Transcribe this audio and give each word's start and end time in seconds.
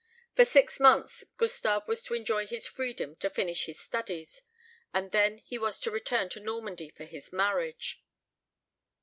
For 0.35 0.45
six 0.45 0.79
months 0.79 1.25
Gustave 1.37 1.85
was 1.87 2.01
to 2.05 2.15
enjoy 2.15 2.47
his 2.47 2.65
freedom 2.65 3.15
to 3.17 3.29
finish 3.29 3.67
his 3.67 3.79
studies; 3.79 4.41
and 4.95 5.11
then 5.11 5.37
he 5.37 5.59
was 5.59 5.79
to 5.81 5.91
return 5.91 6.27
to 6.29 6.39
Normandy 6.39 6.89
for 6.89 7.05
his 7.05 7.31
marriage. 7.31 8.03